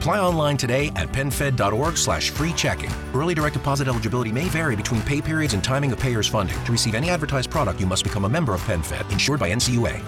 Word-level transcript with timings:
Apply 0.00 0.18
online 0.18 0.56
today 0.56 0.90
at 0.96 1.12
penfed.org 1.12 1.98
slash 1.98 2.30
free 2.30 2.54
checking. 2.54 2.90
Early 3.12 3.34
direct 3.34 3.52
deposit 3.52 3.86
eligibility 3.86 4.32
may 4.32 4.48
vary 4.48 4.74
between 4.74 5.02
pay 5.02 5.20
periods 5.20 5.52
and 5.52 5.62
timing 5.62 5.92
of 5.92 5.98
payer's 5.98 6.26
funding. 6.26 6.56
To 6.64 6.72
receive 6.72 6.94
any 6.94 7.10
advertised 7.10 7.50
product, 7.50 7.80
you 7.80 7.86
must 7.86 8.02
become 8.02 8.24
a 8.24 8.28
member 8.28 8.54
of 8.54 8.62
PenFed, 8.66 9.12
insured 9.12 9.38
by 9.38 9.52
NCUA. 9.54 10.00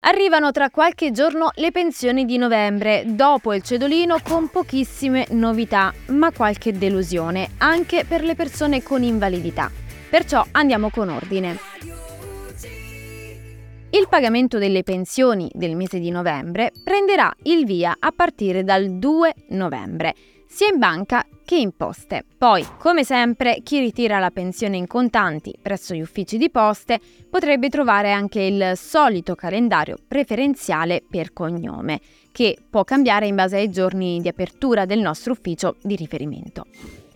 Arrivano 0.00 0.50
tra 0.50 0.70
qualche 0.70 1.12
giorno 1.12 1.52
le 1.54 1.70
pensioni 1.70 2.24
di 2.24 2.36
novembre, 2.36 3.04
dopo 3.06 3.54
il 3.54 3.62
cedolino 3.62 4.18
con 4.20 4.48
pochissime 4.48 5.28
novità, 5.30 5.94
ma 6.06 6.32
qualche 6.32 6.76
delusione, 6.76 7.50
anche 7.58 8.04
per 8.04 8.24
le 8.24 8.34
persone 8.34 8.82
con 8.82 9.04
invalidità. 9.04 9.70
Perciò 10.10 10.44
andiamo 10.50 10.90
con 10.90 11.10
ordine. 11.10 11.71
Il 13.94 14.08
pagamento 14.08 14.56
delle 14.56 14.82
pensioni 14.84 15.50
del 15.52 15.76
mese 15.76 15.98
di 15.98 16.08
novembre 16.08 16.72
prenderà 16.82 17.30
il 17.42 17.66
via 17.66 17.94
a 17.98 18.10
partire 18.10 18.64
dal 18.64 18.98
2 18.98 19.34
novembre, 19.50 20.14
sia 20.46 20.68
in 20.72 20.78
banca 20.78 21.26
che 21.44 21.56
in 21.56 21.76
poste. 21.76 22.24
Poi, 22.38 22.64
come 22.78 23.04
sempre, 23.04 23.60
chi 23.62 23.80
ritira 23.80 24.18
la 24.18 24.30
pensione 24.30 24.78
in 24.78 24.86
contanti 24.86 25.54
presso 25.60 25.92
gli 25.92 26.00
uffici 26.00 26.38
di 26.38 26.48
poste 26.48 27.00
potrebbe 27.28 27.68
trovare 27.68 28.12
anche 28.12 28.40
il 28.40 28.72
solito 28.76 29.34
calendario 29.34 29.98
preferenziale 30.08 31.02
per 31.06 31.34
cognome, 31.34 32.00
che 32.32 32.56
può 32.70 32.84
cambiare 32.84 33.26
in 33.26 33.34
base 33.34 33.58
ai 33.58 33.68
giorni 33.68 34.22
di 34.22 34.28
apertura 34.28 34.86
del 34.86 35.00
nostro 35.00 35.32
ufficio 35.32 35.76
di 35.82 35.96
riferimento. 35.96 36.64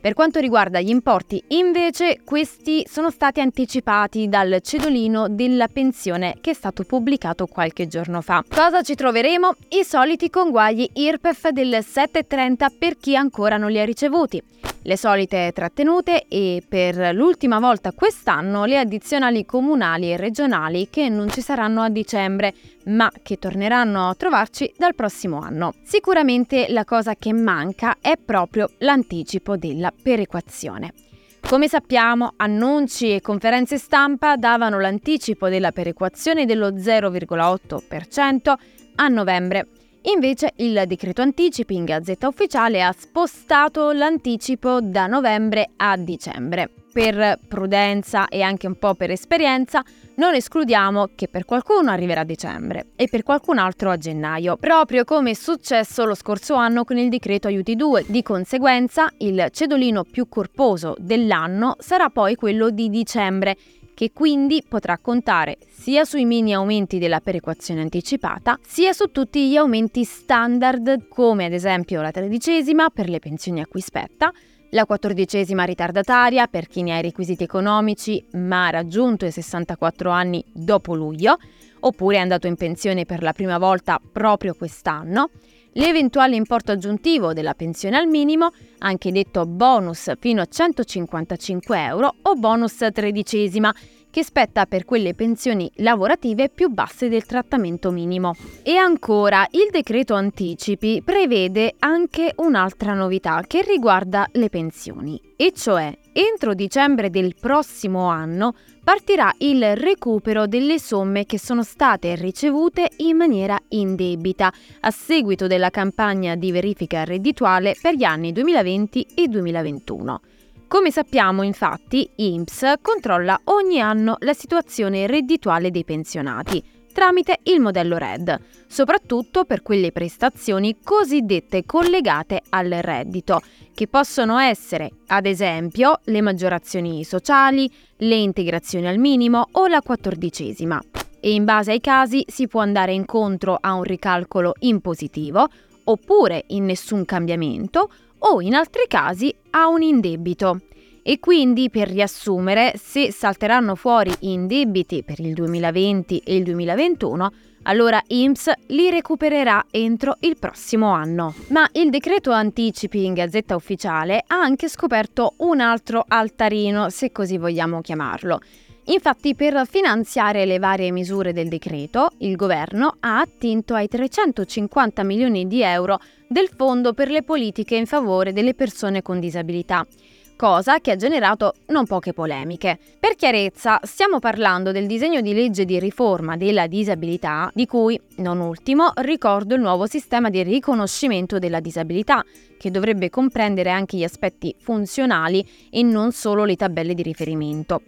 Per 0.07 0.15
quanto 0.15 0.39
riguarda 0.39 0.81
gli 0.81 0.89
importi, 0.89 1.43
invece, 1.49 2.21
questi 2.25 2.87
sono 2.89 3.11
stati 3.11 3.41
anticipati 3.41 4.29
dal 4.29 4.61
cedolino 4.63 5.29
della 5.29 5.67
pensione 5.67 6.37
che 6.41 6.53
è 6.53 6.55
stato 6.55 6.85
pubblicato 6.85 7.47
qualche 7.47 7.89
giorno 7.89 8.21
fa. 8.21 8.45
Cosa 8.49 8.83
ci 8.83 8.95
troveremo? 8.95 9.55
I 9.71 9.83
soliti 9.83 10.31
conguagli 10.31 10.89
IRPEF 10.93 11.49
del 11.49 11.79
7,30 11.81 12.69
per 12.79 12.97
chi 12.99 13.17
ancora 13.17 13.57
non 13.57 13.73
li 13.73 13.81
ha 13.81 13.85
ricevuti 13.85 14.41
le 14.87 14.97
solite 14.97 15.51
trattenute 15.53 16.27
e 16.29 16.63
per 16.67 17.13
l'ultima 17.13 17.59
volta 17.59 17.93
quest'anno 17.93 18.65
le 18.65 18.79
addizionali 18.79 19.45
comunali 19.45 20.13
e 20.13 20.17
regionali 20.17 20.89
che 20.89 21.09
non 21.09 21.29
ci 21.29 21.41
saranno 21.41 21.83
a 21.83 21.89
dicembre, 21.89 22.55
ma 22.85 23.11
che 23.23 23.37
torneranno 23.37 24.09
a 24.09 24.15
trovarci 24.15 24.73
dal 24.77 24.95
prossimo 24.95 25.41
anno. 25.41 25.75
Sicuramente 25.83 26.67
la 26.69 26.85
cosa 26.85 27.17
che 27.17 27.33
manca 27.33 27.97
è 28.01 28.15
proprio 28.17 28.71
l'anticipo 28.79 29.57
della 29.57 29.93
perequazione. 30.01 30.93
Come 31.41 31.69
sappiamo, 31.69 32.35
annunci 32.37 33.13
e 33.13 33.21
conferenze 33.21 33.79
stampa 33.79 34.37
davano 34.37 34.79
l'anticipo 34.79 35.49
della 35.49 35.73
perequazione 35.73 36.45
dello 36.45 36.71
0,8% 36.71 38.55
a 38.97 39.09
novembre 39.09 39.67
Invece 40.13 40.53
il 40.57 40.85
decreto 40.87 41.21
anticipi 41.21 41.75
in 41.75 41.85
Gazzetta 41.85 42.29
Ufficiale 42.29 42.81
ha 42.81 42.95
spostato 42.97 43.91
l'anticipo 43.91 44.81
da 44.81 45.09
novembre 45.09 45.71
a 45.79 45.97
dicembre. 45.97 46.71
Per 46.93 47.41
prudenza 47.47 48.29
e 48.29 48.41
anche 48.41 48.69
un 48.69 48.79
po' 48.79 48.95
per 48.95 49.11
esperienza, 49.11 49.85
non 50.15 50.35
escludiamo 50.35 51.11
che 51.15 51.29
per 51.29 51.45
qualcuno 51.45 51.91
arriverà 51.91 52.21
a 52.21 52.25
dicembre 52.25 52.87
e 52.97 53.09
per 53.09 53.23
qualcun 53.23 53.59
altro 53.59 53.91
a 53.91 53.99
gennaio, 53.99 54.57
proprio 54.57 55.05
come 55.05 55.33
è 55.33 55.35
successo 55.35 56.05
lo 56.05 56.15
scorso 56.15 56.55
anno 56.55 56.85
con 56.85 56.97
il 56.97 57.11
decreto 57.11 57.49
aiuti 57.49 57.75
2. 57.75 58.05
Di 58.07 58.23
conseguenza, 58.23 59.11
il 59.19 59.49
cedolino 59.51 60.05
più 60.05 60.29
corposo 60.29 60.95
dell'anno 60.99 61.75
sarà 61.81 62.09
poi 62.11 62.37
quello 62.37 62.71
di 62.71 62.89
dicembre 62.89 63.57
che 63.97 64.13
quindi 64.13 64.63
potrà 64.69 64.99
contare 64.99 65.57
sia 65.71 66.05
sui 66.05 66.27
mini 66.27 66.53
aumenti 66.53 66.99
della 66.99 67.21
perequazione 67.21 67.81
anticipata, 67.81 68.59
sia 68.63 68.93
su 68.93 69.11
tutti 69.11 69.49
gli 69.49 69.57
aumenti 69.57 70.05
standard, 70.05 71.09
come 71.09 71.47
ad 71.47 71.55
esempio 71.55 72.03
la 72.03 72.11
tredicesima 72.11 72.91
per 72.91 73.09
le 73.09 73.21
pensioni 73.21 73.63
a 73.63 73.67
cui 73.67 73.81
spetta, 73.81 74.31
la 74.73 74.85
quattordicesima 74.85 75.65
ritardataria 75.65 76.47
per 76.47 76.67
chi 76.67 76.83
ne 76.83 76.93
ha 76.93 76.99
i 76.99 77.03
requisiti 77.03 77.45
economici 77.45 78.23
ma 78.33 78.67
ha 78.67 78.71
raggiunto 78.71 79.25
i 79.25 79.31
64 79.31 80.11
anni 80.11 80.45
dopo 80.53 80.95
luglio, 80.95 81.39
oppure 81.81 82.17
è 82.17 82.21
andato 82.21 82.47
in 82.47 82.57
pensione 82.57 83.07
per 83.07 83.23
la 83.23 83.33
prima 83.33 83.57
volta 83.57 83.99
proprio 84.13 84.53
quest'anno, 84.53 85.31
l'eventuale 85.77 86.37
importo 86.37 86.73
aggiuntivo 86.73 87.33
della 87.33 87.55
pensione 87.55 87.97
al 87.97 88.07
minimo, 88.07 88.51
anche 88.79 89.13
detto 89.13 89.47
bonus 89.47 90.13
fino 90.19 90.43
a 90.43 90.47
155 90.47 91.85
euro 91.85 92.15
o 92.23 92.35
bonus 92.35 92.87
tredicesima, 92.93 93.75
che 94.11 94.25
spetta 94.25 94.65
per 94.65 94.85
quelle 94.85 95.15
pensioni 95.15 95.71
lavorative 95.77 96.49
più 96.49 96.69
basse 96.69 97.09
del 97.09 97.27
trattamento 97.27 97.91
minimo. 97.91 98.35
E 98.63 98.77
ancora, 98.77 99.47
il 99.51 99.69
decreto 99.71 100.15
anticipi 100.15 101.03
prevede 101.05 101.75
anche 101.81 102.33
un'altra 102.37 102.95
novità 102.95 103.43
che 103.47 103.63
riguarda 103.63 104.27
le 104.33 104.49
pensioni, 104.49 105.21
e 105.37 105.53
cioè 105.53 105.95
entro 106.19 106.55
dicembre 106.55 107.11
del 107.11 107.35
prossimo 107.39 108.07
anno 108.07 108.55
partirà 108.83 109.35
il 109.39 109.77
recupero 109.77 110.47
delle 110.47 110.79
somme 110.79 111.27
che 111.27 111.39
sono 111.39 111.63
state 111.63 112.15
ricevute 112.15 112.89
in 112.99 113.17
maniera 113.17 113.59
indebita 113.69 114.51
a 114.81 114.91
seguito 114.91 115.47
della 115.47 115.69
campagna 115.69 116.35
di 116.35 116.51
verifica 116.53 117.05
reddituale 117.05 117.77
per 117.79 117.95
gli 117.95 118.05
anni 118.05 118.33
2020 118.33 119.07
e 119.15 119.29
2021. 119.29 120.21
Come 120.69 120.91
sappiamo, 120.91 121.43
infatti, 121.43 122.09
INPS 122.17 122.75
controlla 122.81 123.39
ogni 123.45 123.81
anno 123.81 124.17
la 124.21 124.33
situazione 124.33 125.07
reddituale 125.07 125.71
dei 125.71 125.85
pensionati 125.85 126.63
tramite 126.97 127.41
il 127.43 127.61
modello 127.61 127.99
RED, 127.99 128.41
soprattutto 128.67 129.45
per 129.45 129.61
quelle 129.61 129.93
prestazioni 129.93 130.79
cosiddette 130.83 131.67
collegate 131.67 132.41
al 132.49 132.71
reddito, 132.71 133.43
che 133.75 133.87
possono 133.87 134.39
essere, 134.39 134.91
ad 135.09 135.27
esempio, 135.27 136.01
le 136.05 136.23
maggiorazioni 136.23 137.05
sociali, 137.05 137.71
le 137.99 138.15
integrazioni 138.15 138.89
al 138.89 138.97
minimo 138.97 139.47
o 139.53 139.67
la 139.67 139.83
quattordicesima. 139.83 140.81
E 141.21 141.35
in 141.35 141.45
base 141.45 141.73
ai 141.73 141.81
casi 141.81 142.25
si 142.27 142.49
può 142.49 142.63
andare 142.63 142.95
incontro 142.95 143.59
a 143.61 143.75
un 143.75 143.83
ricalcolo 143.83 144.55
in 144.61 144.81
positivo, 144.81 145.49
oppure 145.85 146.45
in 146.47 146.65
nessun 146.65 147.05
cambiamento, 147.05 147.91
o 148.21 148.41
in 148.41 148.55
altri 148.55 148.87
casi 148.89 149.35
a 149.51 149.69
un 149.69 149.83
indebito. 149.83 150.61
E 151.09 151.21
quindi, 151.21 151.71
per 151.71 151.89
riassumere, 151.89 152.73
se 152.75 153.13
salteranno 153.13 153.77
fuori 153.77 154.13
i 154.23 154.33
indebiti 154.33 155.05
per 155.05 155.21
il 155.21 155.35
2020 155.35 156.19
e 156.19 156.35
il 156.35 156.43
2021, 156.43 157.31
allora 157.63 158.03
IMSS 158.05 158.51
li 158.71 158.91
recupererà 158.91 159.67
entro 159.71 160.17
il 160.23 160.37
prossimo 160.37 160.91
anno. 160.91 161.33
Ma 161.51 161.65
il 161.75 161.91
decreto 161.91 162.33
anticipi 162.33 163.05
in 163.05 163.15
Gazzetta 163.15 163.55
Ufficiale 163.55 164.25
ha 164.27 164.35
anche 164.35 164.69
scoperto 164.69 165.35
un 165.37 165.61
altro 165.61 166.05
altarino, 166.09 166.91
se 166.91 167.13
così 167.13 167.39
vogliamo 167.39 167.83
chiamarlo. 167.83 168.41
Infatti, 168.87 169.37
per 169.37 169.65
finanziare 169.65 170.45
le 170.45 170.59
varie 170.59 170.91
misure 170.91 171.33
del 171.33 171.47
decreto, 171.47 172.11
il 172.19 172.35
governo 172.35 172.97
ha 172.99 173.21
attinto 173.21 173.75
ai 173.75 173.87
350 173.87 175.05
milioni 175.05 175.47
di 175.47 175.63
euro 175.63 176.01
del 176.27 176.49
Fondo 176.49 176.95
per 176.95 177.11
le 177.11 177.23
politiche 177.23 177.77
in 177.77 177.87
favore 177.87 178.33
delle 178.33 178.55
persone 178.55 179.03
con 179.03 179.21
disabilità. 179.21 179.87
Cosa 180.37 180.81
che 180.81 180.91
ha 180.93 180.97
generato 180.97 181.55
non 181.69 181.87
poche 181.87 182.13
polemiche. 182.13 182.79
Per 183.01 183.15
chiarezza, 183.15 183.81
stiamo 183.83 184.19
parlando 184.19 184.71
del 184.71 184.87
disegno 184.87 185.21
di 185.21 185.33
legge 185.33 185.65
di 185.65 185.79
riforma 185.79 186.37
della 186.37 186.67
disabilità, 186.67 187.51
di 187.55 187.67
cui, 187.67 187.99
non 188.17 188.41
ultimo, 188.41 188.93
ricordo 188.97 189.55
il 189.55 189.63
nuovo 189.63 189.87
sistema 189.87 190.31
di 190.31 190.43
riconoscimento 190.43 191.39
della 191.39 191.61
disabilità, 191.61 192.23
che 192.59 192.71
dovrebbe 192.71 193.11
comprendere 193.11 193.71
anche 193.71 193.97
gli 193.97 194.05
aspetti 194.05 194.55
funzionali 194.59 195.45
e 195.71 195.83
non 195.83 196.13
solo 196.13 196.45
le 196.45 196.57
tabelle 196.57 196.95
di 196.95 197.03
riferimento. 197.03 197.83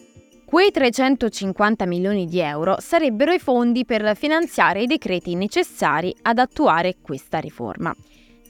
Quei 0.44 0.70
350 0.70 1.84
milioni 1.84 2.26
di 2.26 2.40
euro 2.40 2.76
sarebbero 2.80 3.32
i 3.32 3.38
fondi 3.38 3.84
per 3.84 4.16
finanziare 4.16 4.80
i 4.80 4.86
decreti 4.86 5.34
necessari 5.34 6.14
ad 6.22 6.38
attuare 6.38 6.96
questa 7.02 7.38
riforma. 7.38 7.94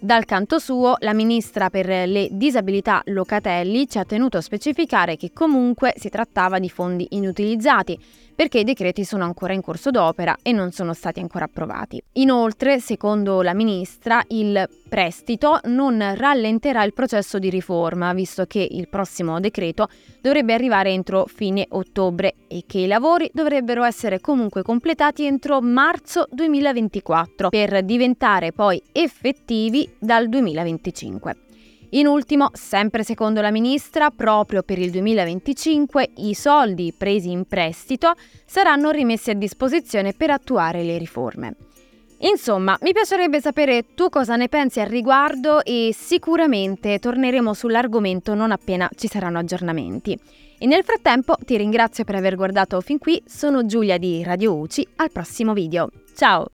Dal 0.01 0.25
canto 0.27 0.61
suo, 0.61 0.95
la 1.01 1.13
ministra 1.13 1.71
per 1.71 1.87
le 1.87 2.29
disabilità 2.31 3.03
Locatelli 3.07 3.89
ci 3.89 3.99
ha 3.99 4.05
tenuto 4.05 4.37
a 4.37 4.41
specificare 4.41 5.17
che 5.17 5.33
comunque 5.33 5.93
si 5.97 6.09
trattava 6.09 6.61
di 6.61 6.71
fondi 6.71 7.05
inutilizzati, 7.11 7.99
perché 8.39 8.61
i 8.61 8.65
decreti 8.65 9.03
sono 9.03 9.25
ancora 9.25 9.53
in 9.53 9.63
corso 9.63 9.91
d'opera 9.91 10.37
e 10.43 10.53
non 10.53 10.71
sono 10.71 10.95
stati 10.95 11.19
ancora 11.19 11.47
approvati. 11.47 12.01
Inoltre, 12.13 12.79
secondo 12.79 13.43
la 13.43 13.53
ministra, 13.53 14.23
il 14.29 14.69
prestito 14.89 15.59
non 15.65 16.15
rallenterà 16.15 16.85
il 16.85 16.95
processo 16.95 17.41
di 17.41 17.51
riforma, 17.51 18.13
visto 18.13 18.45
che 18.47 18.65
il 18.71 18.89
prossimo 18.89 19.41
decreto 19.41 19.89
dovrebbe 20.21 20.55
arrivare 20.55 20.91
entro 20.91 21.27
fine 21.27 21.67
ottobre 21.71 22.37
e 22.47 22.63
che 22.65 22.79
i 22.79 22.87
lavori 22.87 23.29
dovrebbero 23.35 23.83
essere 23.83 24.21
comunque 24.21 24.63
completati 24.63 25.25
entro 25.25 25.61
marzo 25.61 26.29
2024 26.31 27.49
per 27.49 27.83
diventare 27.83 28.53
poi 28.53 28.81
effettivi 28.93 29.97
dal 29.99 30.29
2025. 30.29 31.48
In 31.93 32.07
ultimo, 32.07 32.51
sempre 32.53 33.03
secondo 33.03 33.41
la 33.41 33.51
ministra, 33.51 34.11
proprio 34.11 34.63
per 34.63 34.79
il 34.79 34.91
2025 34.91 36.11
i 36.17 36.35
soldi 36.35 36.93
presi 36.97 37.31
in 37.31 37.47
prestito 37.47 38.13
saranno 38.45 38.91
rimessi 38.91 39.31
a 39.31 39.35
disposizione 39.35 40.13
per 40.13 40.31
attuare 40.31 40.83
le 40.83 40.99
riforme. 40.99 41.57
Insomma, 42.21 42.77
mi 42.83 42.93
piacerebbe 42.93 43.41
sapere 43.41 43.95
tu 43.95 44.09
cosa 44.11 44.37
ne 44.37 44.49
pensi 44.49 44.81
al 44.81 44.89
riguardo 44.89 45.65
e 45.65 45.95
sicuramente 45.97 46.99
torneremo 46.99 47.55
sull'argomento 47.55 48.35
non 48.35 48.51
appena 48.51 48.89
ci 48.97 49.07
saranno 49.07 49.39
aggiornamenti. 49.39 50.19
E 50.59 50.67
nel 50.67 50.83
frattempo 50.83 51.37
ti 51.45 51.57
ringrazio 51.57 52.03
per 52.05 52.17
aver 52.17 52.35
guardato 52.35 52.81
fin 52.81 52.99
qui, 52.99 53.23
sono 53.25 53.65
Giulia 53.65 53.97
di 53.97 54.23
Radio 54.25 54.57
UCI, 54.57 54.89
al 54.97 55.13
prossimo 55.13 55.53
video. 55.53 55.89
Ciao! 56.17 56.49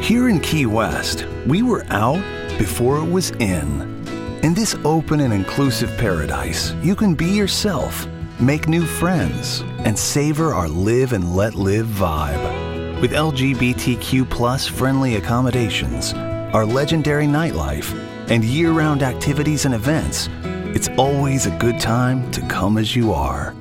Here 0.00 0.30
in 0.30 0.38
Key 0.40 0.64
West, 0.64 1.26
we 1.46 1.62
were 1.62 1.84
out 1.90 2.22
before 2.58 3.02
it 3.02 3.10
was 3.10 3.32
in. 3.38 3.95
In 4.42 4.52
this 4.54 4.76
open 4.84 5.20
and 5.20 5.32
inclusive 5.32 5.96
paradise, 5.96 6.72
you 6.82 6.94
can 6.94 7.14
be 7.14 7.26
yourself, 7.26 8.06
make 8.38 8.68
new 8.68 8.84
friends, 8.84 9.62
and 9.78 9.98
savor 9.98 10.52
our 10.52 10.68
live 10.68 11.14
and 11.14 11.34
let 11.34 11.54
live 11.54 11.86
vibe. 11.86 13.00
With 13.00 13.12
LGBTQ 13.12 14.28
plus 14.28 14.66
friendly 14.66 15.16
accommodations, 15.16 16.12
our 16.52 16.66
legendary 16.66 17.26
nightlife, 17.26 17.94
and 18.28 18.44
year 18.44 18.72
round 18.72 19.02
activities 19.02 19.64
and 19.64 19.74
events, 19.74 20.28
it's 20.74 20.88
always 20.98 21.46
a 21.46 21.58
good 21.58 21.80
time 21.80 22.30
to 22.32 22.42
come 22.42 22.76
as 22.76 22.94
you 22.94 23.12
are. 23.12 23.54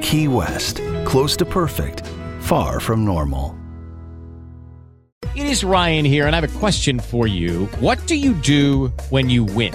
Key 0.00 0.28
West, 0.28 0.80
close 1.04 1.36
to 1.36 1.44
perfect, 1.44 2.06
far 2.40 2.80
from 2.80 3.04
normal. 3.04 3.58
It 5.36 5.46
is 5.46 5.64
Ryan 5.64 6.04
here, 6.04 6.26
and 6.26 6.34
I 6.34 6.40
have 6.40 6.56
a 6.56 6.58
question 6.58 6.98
for 6.98 7.26
you. 7.26 7.66
What 7.80 8.06
do 8.06 8.14
you 8.14 8.34
do 8.34 8.88
when 9.10 9.28
you 9.28 9.44
win? 9.44 9.74